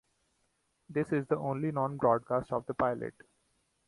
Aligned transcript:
This 0.89 1.11
is 1.11 1.27
the 1.27 1.37
only 1.37 1.71
known 1.71 1.97
broadcast 1.97 2.51
of 2.51 2.65
the 2.65 2.73
pilot. 2.73 3.13